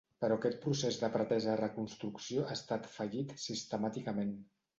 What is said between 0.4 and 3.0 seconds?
procés de pretesa reconstrucció ha estat